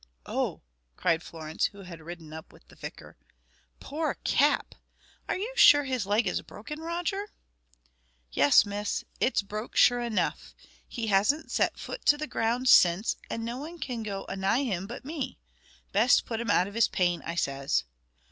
"Oh!" 0.25 0.63
cried 0.97 1.21
Florence, 1.21 1.65
who 1.65 1.83
had 1.83 1.99
ridden 2.01 2.33
up 2.33 2.51
with 2.51 2.67
the 2.69 2.75
vicar. 2.75 3.17
"Poor 3.79 4.15
Cap! 4.23 4.73
Are 5.29 5.37
you 5.37 5.53
sure 5.55 5.83
his 5.83 6.07
leg 6.07 6.25
is 6.25 6.41
broken, 6.41 6.79
Roger?" 6.79 7.27
"Yes, 8.31 8.65
Miss, 8.65 9.03
it's 9.19 9.43
broke 9.43 9.75
sure 9.75 10.01
enough. 10.01 10.55
He 10.87 11.05
hasn't 11.05 11.51
set 11.51 11.77
foot 11.77 12.03
to 12.07 12.17
the 12.17 12.25
ground 12.25 12.67
since, 12.67 13.15
and 13.29 13.45
no 13.45 13.57
one 13.59 13.77
can't 13.77 14.01
go 14.03 14.25
anigh 14.27 14.63
him 14.63 14.87
but 14.87 15.05
me. 15.05 15.37
Best 15.91 16.25
put 16.25 16.39
him 16.41 16.49
out 16.49 16.65
of 16.67 16.73
his 16.73 16.87
pain, 16.87 17.21
I 17.23 17.35
says." 17.35 17.83